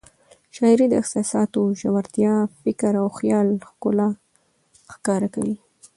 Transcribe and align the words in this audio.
شاعري 0.55 0.85
د 0.89 0.93
احساساتو 1.03 1.61
ژورتیا، 1.79 2.33
فکر 2.61 2.93
او 3.01 3.07
خیال 3.17 3.47
ښکلا 3.69 4.09
ښکاره 4.93 5.27
کوي. 5.35 5.55